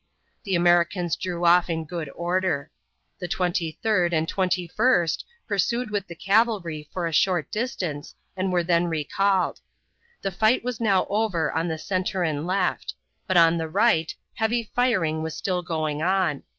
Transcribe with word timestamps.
The 0.45 0.55
Americans 0.55 1.15
drew 1.15 1.45
off 1.45 1.69
in 1.69 1.85
good 1.85 2.09
order. 2.15 2.71
The 3.19 3.27
Twenty 3.27 3.77
third 3.83 4.13
and 4.13 4.27
Twenty 4.27 4.65
first 4.67 5.23
pursued 5.47 5.91
with 5.91 6.07
the 6.07 6.15
cavalry 6.15 6.89
for 6.91 7.05
a 7.05 7.13
short 7.13 7.51
distance 7.51 8.15
and 8.35 8.51
were 8.51 8.63
then 8.63 8.87
recalled. 8.87 9.59
The 10.23 10.31
fight 10.31 10.63
was 10.63 10.81
now 10.81 11.05
over 11.07 11.51
on 11.51 11.67
the 11.67 11.77
center 11.77 12.23
and 12.23 12.47
left, 12.47 12.95
but 13.27 13.37
on 13.37 13.59
the 13.59 13.69
right 13.69 14.11
heavy 14.33 14.71
firing 14.73 15.21
was 15.21 15.37
still 15.37 15.61
going 15.61 16.01
on. 16.01 16.41